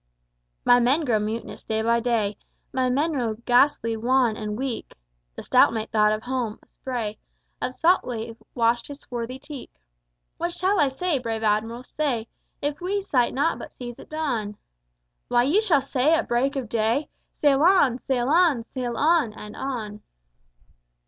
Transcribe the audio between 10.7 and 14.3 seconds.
I say, brave Admiral, say, If we sight naught but seas at